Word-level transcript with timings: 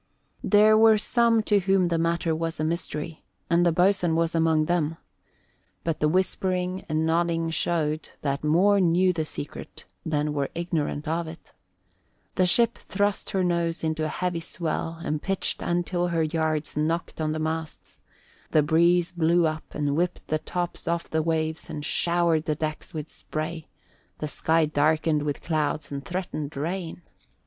There 0.43 0.75
were 0.75 0.97
some 0.97 1.43
to 1.43 1.59
whom 1.59 1.89
the 1.89 1.99
matter 1.99 2.33
was 2.33 2.59
a 2.59 2.63
mystery, 2.63 3.23
and 3.51 3.63
the 3.63 3.71
boatswain 3.71 4.15
was 4.15 4.33
among 4.33 4.65
them; 4.65 4.97
but 5.83 5.99
the 5.99 6.09
whispering 6.09 6.83
and 6.89 7.05
nodding 7.05 7.51
showed 7.51 8.09
that 8.23 8.43
more 8.43 8.79
knew 8.81 9.13
the 9.13 9.25
secret 9.25 9.85
than 10.03 10.33
were 10.33 10.49
ignorant 10.55 11.07
of 11.07 11.27
it. 11.27 11.53
The 12.33 12.47
ship 12.47 12.79
thrust 12.79 13.29
her 13.29 13.43
nose 13.43 13.83
into 13.83 14.03
a 14.03 14.07
heavy 14.07 14.39
swell 14.39 14.97
and 15.03 15.21
pitched 15.21 15.61
until 15.61 16.07
her 16.07 16.23
yards 16.23 16.75
knocked 16.75 17.21
on 17.21 17.31
the 17.31 17.37
masts; 17.37 17.99
the 18.49 18.63
breeze 18.63 19.11
blew 19.11 19.45
up 19.45 19.75
and 19.75 19.95
whipped 19.95 20.27
the 20.29 20.39
tops 20.39 20.87
off 20.87 21.11
the 21.11 21.21
waves 21.21 21.69
and 21.69 21.85
showered 21.85 22.45
the 22.45 22.55
decks 22.55 22.91
with 22.91 23.11
spray; 23.11 23.67
the 24.17 24.27
sky 24.27 24.65
darkened 24.65 25.21
with 25.21 25.43
clouds 25.43 25.91
and 25.91 26.03
threatened 26.03 26.57
rain. 26.57 27.03